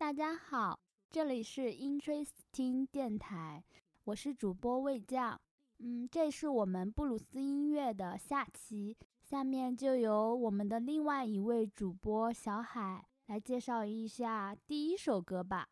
[0.00, 0.78] 大家好，
[1.10, 3.64] 这里是 Interesting 电台，
[4.04, 5.38] 我是主播魏酱。
[5.80, 15.68] 嗯，这是我们布鲁斯音乐的下期，下面就由我们的另外一位主播小海来介绍一下第一首歌吧。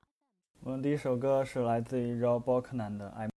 [0.59, 3.29] 我们第一首歌是来自于 Rob b o k n a n 的《I》。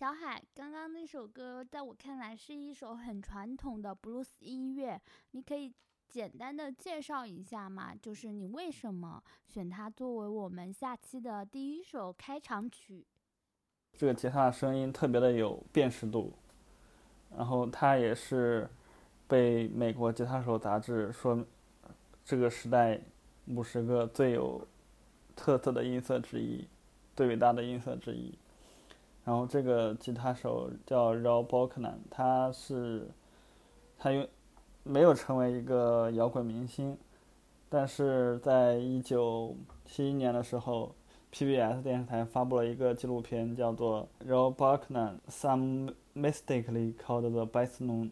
[0.00, 4.98] 小海，刚刚那首歌在我看来是一首很传统的布鲁斯音乐，
[5.32, 5.70] 你可以
[6.08, 7.94] 简单的介绍一下吗？
[7.94, 13.06] 就是你为什么选它作为我们下期的第一首开场曲？
[13.92, 16.32] 这个吉他的声音特别的有辨识度，
[17.36, 18.66] 然后它也是
[19.28, 21.44] 被美国吉他手杂志说
[22.24, 22.98] 这个时代
[23.48, 24.66] 五十个最有
[25.36, 26.66] 特色的音色之一，
[27.14, 28.34] 最伟大的音色之一。
[29.30, 33.06] 然后这个吉他手叫 Rob b o k n a n 他是
[33.96, 34.26] 他又
[34.82, 36.98] 没有成为一个摇滚明星，
[37.68, 39.54] 但是在一九
[39.84, 40.92] 七一年的时候
[41.32, 48.10] ，PBS 电视台发布了一个纪录片，叫做 Rob b o k n a n Some Mistakenly Called the Best Known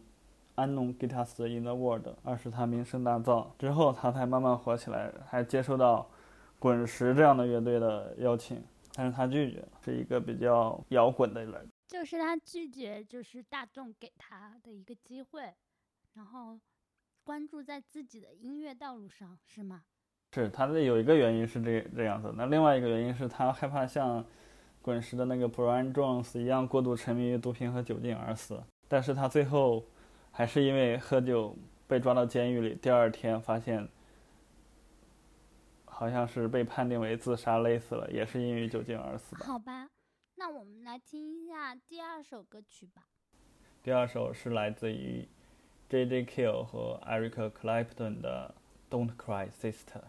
[0.55, 3.47] Unknown Guitarist in the World，而使他名声大噪。
[3.59, 6.07] 之后他才慢慢火起来，还接受到
[6.59, 8.63] 滚石这样的乐队的邀请。
[8.99, 11.65] 但是他拒绝，是一个比较摇滚的人。
[11.87, 15.53] 就是他拒绝，就是大众给他的一个机会，
[16.15, 16.59] 然后
[17.23, 19.83] 关注在自己的音乐道路上，是吗？
[20.33, 24.25] 是他的有一个原因是这这样子，那另外一个原因是他害怕像
[24.81, 28.61] 滚石的那个 Brian Jones 一样过度沉迷于毒品和酒精而死。
[28.89, 29.85] 但是他最后
[30.29, 31.55] 还是因为喝酒
[31.87, 33.87] 被抓到监狱里，第二天发现。
[35.99, 39.43] 好像是被判定为自杀勒死了，也是因为酒精而死的。
[39.43, 39.89] 好吧，
[40.35, 43.05] 那我们来听一下第二首歌曲吧。
[43.83, 45.27] 第二首是来自于
[45.89, 46.23] J.J.
[46.23, 48.55] Kill 和 Eric Clapton 的
[48.95, 49.99] 《Don't Cry, Sister》。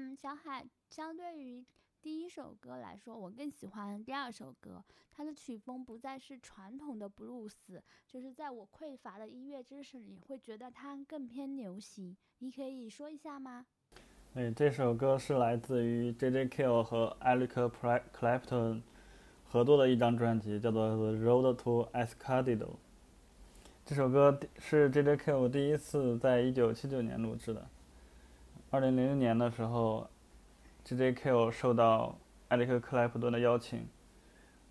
[0.00, 1.64] 嗯，小海，相对于
[2.00, 12.16] 第一首歌来说，我更喜欢第二首歌，它的曲风不再是传统的布鲁斯，就是在我匮乏的音乐知识里，会觉得它更偏流行。
[12.38, 13.66] 你可以说一下吗？
[14.34, 16.46] 哎，这首歌是来自于 J.J.
[16.46, 17.72] Cale 和 Eric
[18.16, 18.82] Clapton
[19.48, 22.66] 合作的一张专辑，叫做《The Road to Escondido》。
[23.84, 25.16] 这首歌是 J.J.
[25.16, 27.68] Cale 第一次在一九七九年录制的。
[28.70, 30.08] 二零零零年的时候。
[30.84, 32.16] ，JJK 受到
[32.48, 33.86] 埃里克·克莱普顿的邀请，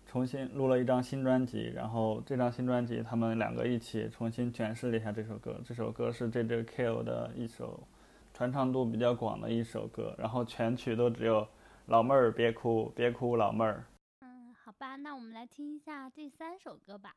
[0.04, 1.70] 重新录了一张新专辑。
[1.72, 5.60] 然后这张新专辑，他们两个一起重新诠释了一下这首歌。
[5.64, 7.86] 这首歌是 JJK 的一首
[8.34, 10.12] 传唱度比较广的一首歌。
[10.18, 11.46] 然后全曲都只有
[11.86, 13.84] “老妹儿别哭，别哭，老妹儿”。
[14.22, 17.14] 嗯，好吧，那我们来听一下第三首歌吧。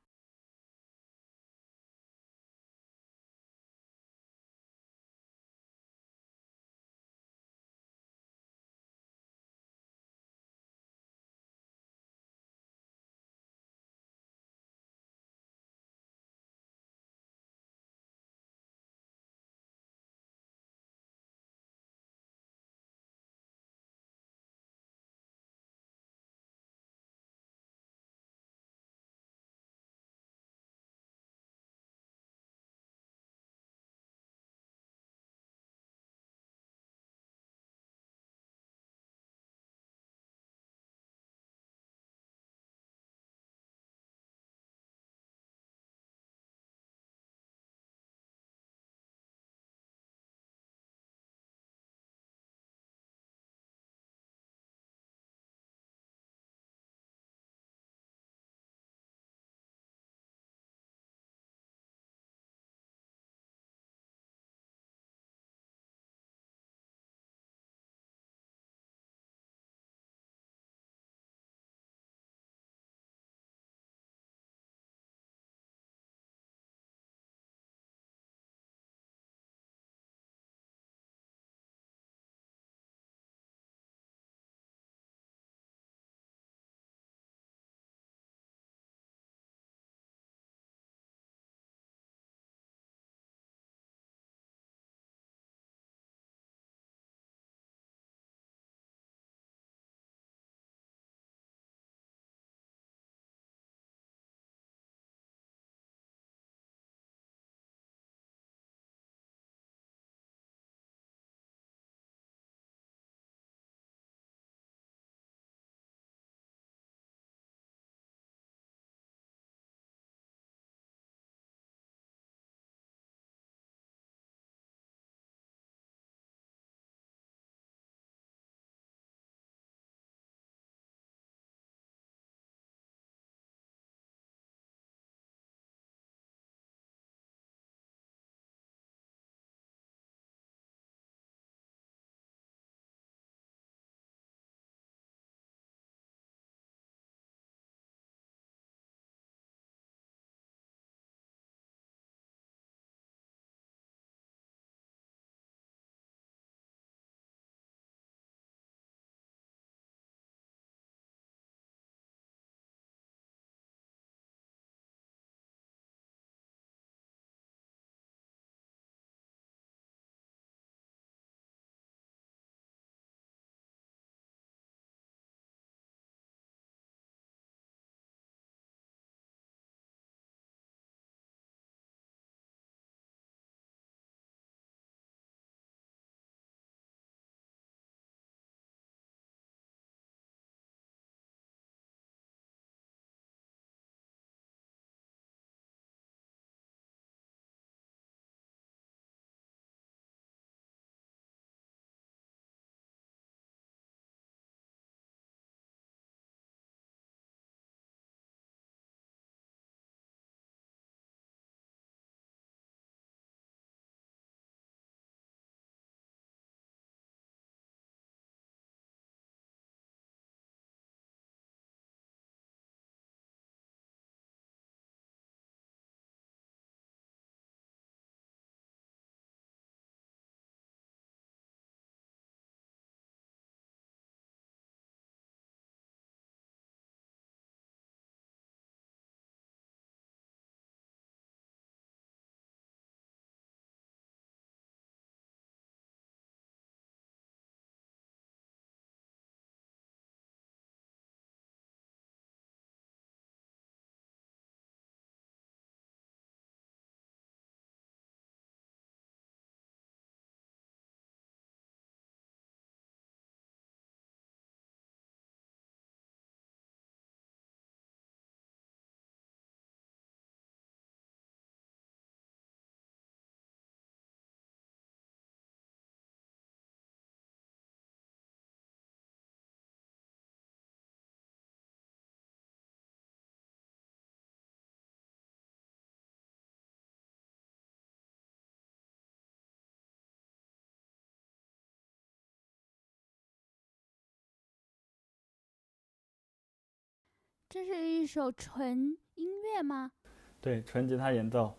[297.54, 299.92] 这是一首纯音乐吗？
[300.40, 301.54] 对，纯吉他演奏。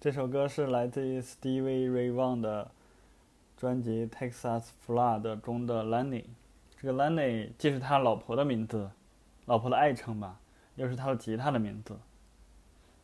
[0.00, 2.70] 这首歌是来自于 Stevie Ray Vaughan 的
[3.54, 6.24] 专辑《Texas Flood》中的 Lenny。
[6.78, 8.92] 这个 Lenny 既是他老婆的名字，
[9.44, 10.40] 老婆的爱称吧，
[10.76, 11.98] 又是他的吉他的名字。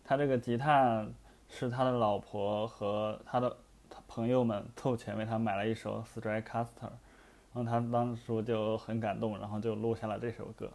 [0.03, 1.07] 他这个吉他
[1.51, 3.55] 是他的老婆和他的
[4.09, 6.89] 朋友们凑钱为他买了一首 Stratocaster，
[7.53, 10.73] 然后他当时就很感动，然后就录下了这首歌。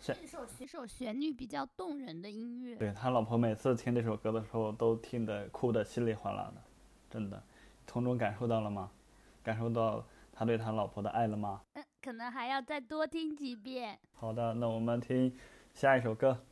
[0.00, 2.74] 是一首一首旋律比较动人的音乐。
[2.76, 6.62] 对他老婆每次听这首歌的时候，都听得哭得稀里哗啦的，
[7.10, 7.42] 真的，
[7.86, 8.90] 从中感受到了吗？
[9.42, 10.02] 感受到
[10.32, 11.60] 他对他老婆的爱了吗？
[11.74, 13.98] 嗯，可能还要再多听几遍。
[14.14, 15.36] 好的，那我们听
[15.74, 16.44] 下一首歌。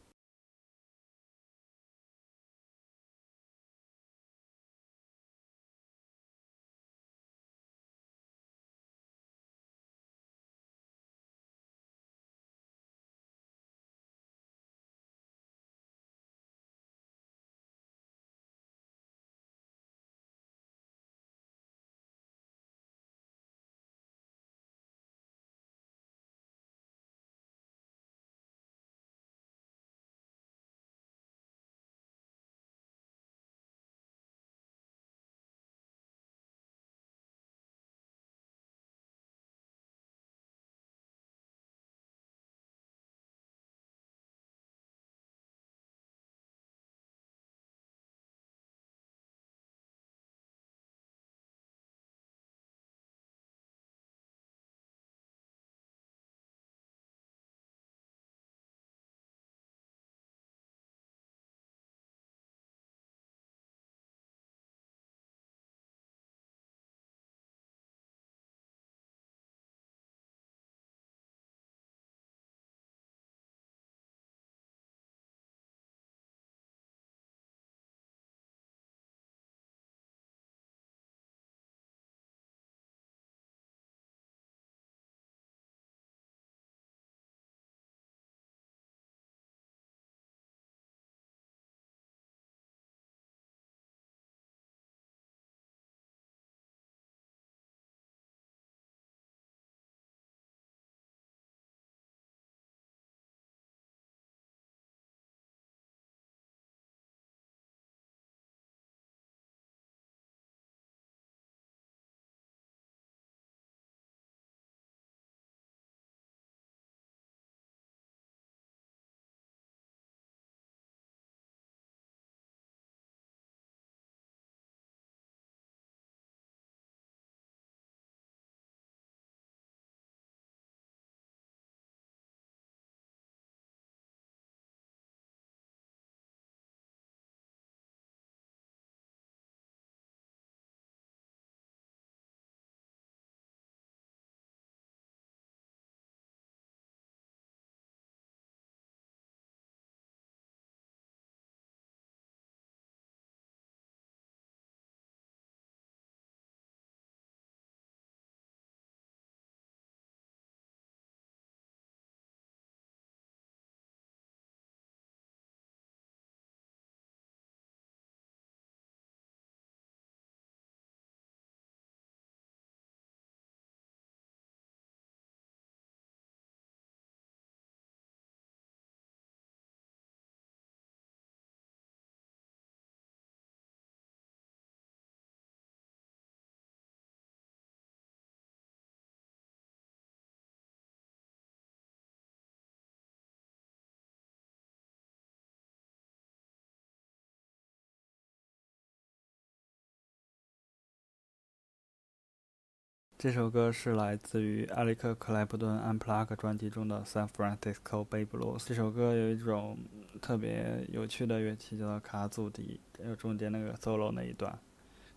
[203.19, 208.59] 这首歌是来自于埃里克·克莱普顿《Unplugged》专辑中的《San Francisco Bay Blues》。
[208.65, 209.77] 这首歌有一种
[210.23, 214.57] 特别有趣的乐器，叫做卡祖笛，还有中间那个 solo 那一段，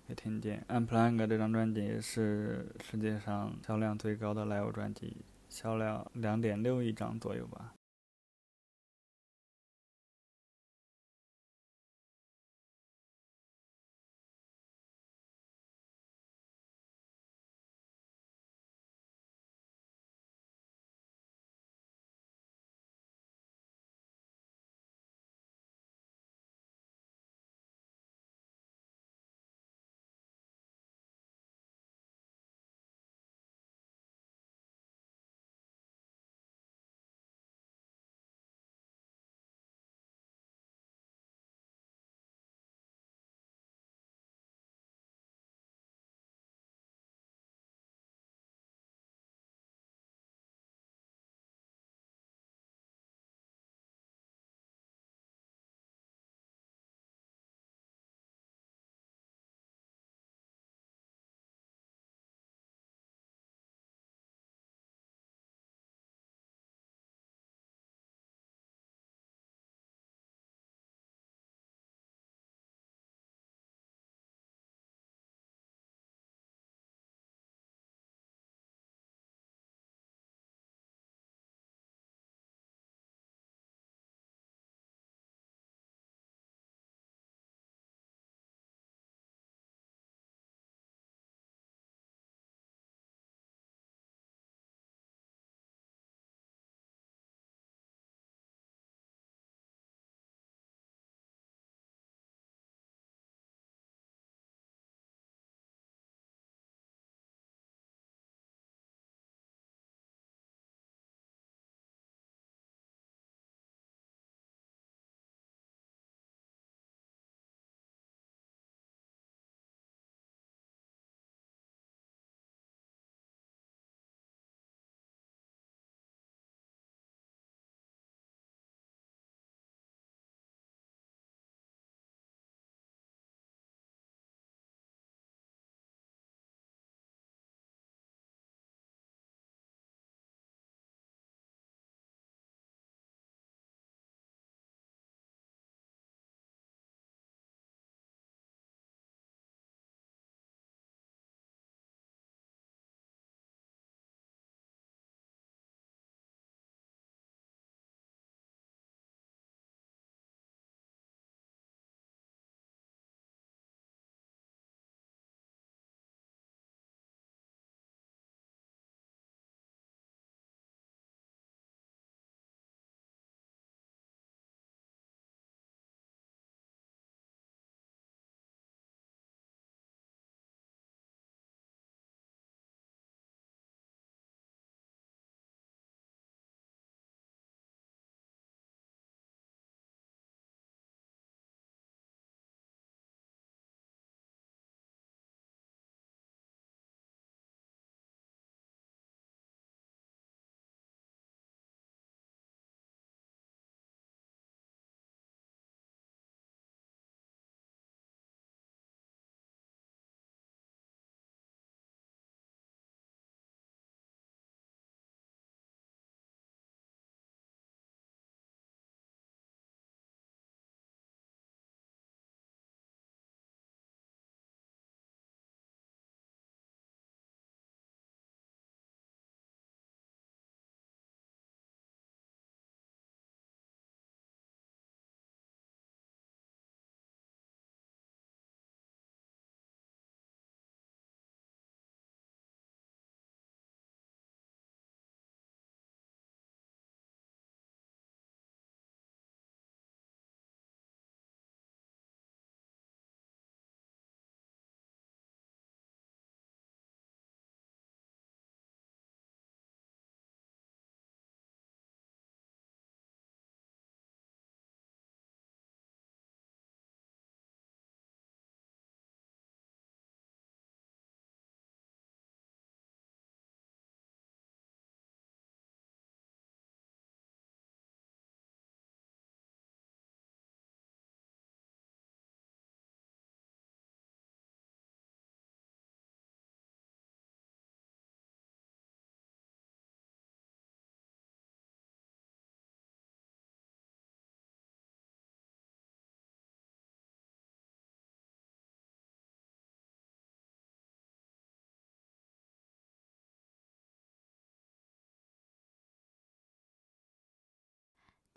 [0.07, 0.65] 可以听见。
[0.75, 7.75] 《Unplugged》这张专辑是世界上销量最高的 live 专辑，销量两点六亿张左右吧。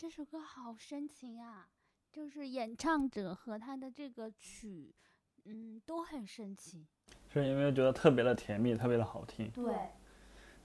[0.04, 1.66] 这首歌好深情啊，
[2.12, 4.94] 就是演唱者和他的这个曲，
[5.46, 6.86] 嗯，都很深情。
[7.32, 9.48] 是因为觉得特别的甜蜜，特别的好听。
[9.52, 9.74] 对，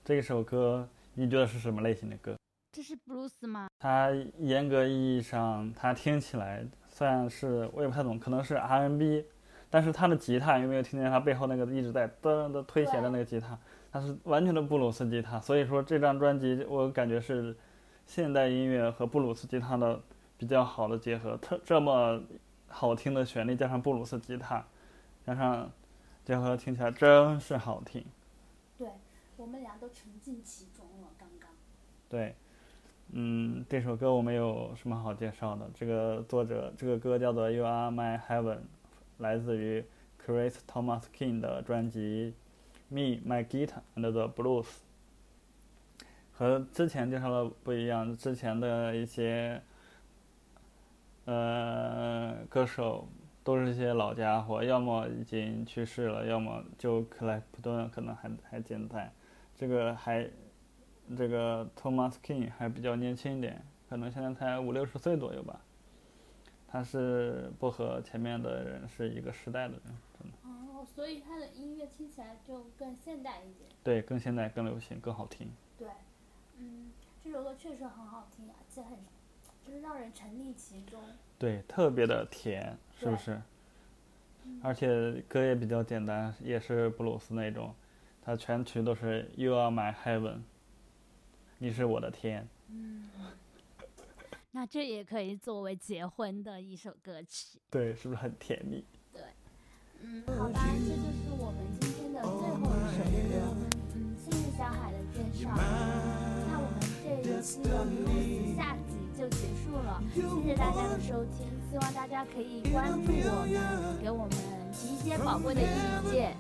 [0.04, 2.36] 这首歌你觉得是什么类型的歌？
[2.74, 3.70] 这是布鲁斯吗？
[3.80, 9.26] 它严格意义上，它听起来算是我也不太懂，可能是 R&B，
[9.70, 13.58] 但是它的吉他有没有听见它背后那个一直在噔的推弦的那个吉他？
[13.90, 17.56] 它是完全的布鲁斯吉他，所以说这张专辑我感觉是
[18.10, 20.02] 现代音乐和布鲁斯吉他的
[20.36, 21.38] 比较好的结合。
[21.38, 22.20] 特这么
[22.68, 24.66] 好听的旋律加上布鲁斯吉他，
[25.24, 25.72] 加上
[26.26, 28.04] 结合听起来真是好听。
[28.80, 28.88] 对
[29.38, 31.52] 我们俩都沉浸其中了，刚刚。
[32.10, 32.34] 对，
[33.12, 35.70] 嗯，这首歌我没有什么好介绍的。
[35.76, 38.58] 这个作者，这个歌叫做《You Are My Heaven》，
[39.20, 39.86] 来自于
[40.26, 42.34] Chris Thomas King 的专辑。
[42.88, 44.66] Me, my guitar and the blues，
[46.40, 48.16] 和之前介绍的不一样。
[48.16, 49.62] 之前的一些，
[51.26, 53.06] 呃，歌手
[53.44, 59.12] 都是一些老家伙，要么已经去世了，要么就克莱普顿可能还还健在。
[59.54, 60.30] 这个还，
[61.18, 65.60] 这个 Thomas King 还比较年轻一点，可能现在才五六十岁左右吧。
[66.70, 69.82] 他是不和前面的人是一个时代的人，
[70.18, 70.38] 真的。
[70.96, 73.70] 所以他的音乐听起来就更现代一点。
[73.84, 75.52] 对，更现代、更流行、更好听。
[75.78, 75.90] 对，
[76.60, 76.92] 嗯，
[77.24, 78.98] 这首歌确实很好听，而且很，
[79.66, 81.02] 就是让人沉溺其中。
[81.38, 83.42] 对，特别的甜，是不是？
[84.62, 87.74] 而且歌也比较简单，也是布鲁斯那种，
[88.22, 90.40] 它全曲都是 “You are my heaven”，
[91.60, 92.48] 你是我的天。
[92.68, 93.10] 嗯。
[94.52, 97.60] 那这也可以作为结婚的一首歌曲。
[97.70, 98.84] 对，是不是很甜蜜？
[100.02, 103.56] 嗯，好吧，这就是我们今天的最后一首歌，
[103.94, 106.19] 嗯，《幸运小海》的介绍。
[107.10, 114.30] 那我们这一期的录制下集就结束了，谢谢大家的收听，希望大家可以关注我们，给我们
[114.72, 115.66] 提一些宝贵的意
[116.12, 116.36] 见。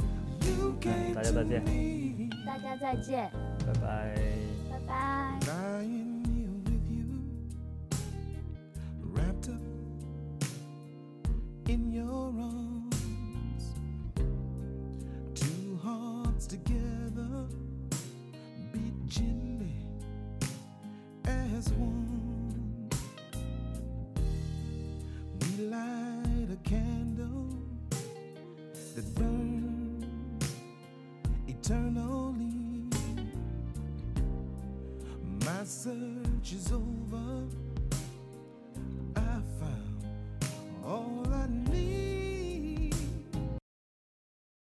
[1.16, 1.64] 大家再见。
[2.46, 3.32] 大家再见。
[3.66, 4.16] 拜拜。
[4.70, 5.50] 拜拜。
[11.68, 12.29] in your